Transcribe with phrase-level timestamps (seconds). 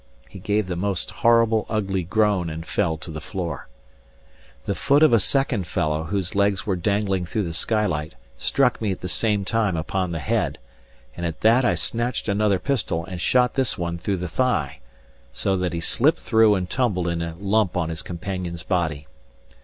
[0.27, 3.67] He gave the most horrible, ugly groan and fell to the floor.
[4.65, 8.91] The foot of a second fellow, whose legs were dangling through the skylight, struck me
[8.91, 10.57] at the same time upon the head;
[11.15, 14.79] and at that I snatched another pistol and shot this one through the thigh,
[15.33, 19.05] so that he slipped through and tumbled in a lump on his companion's body.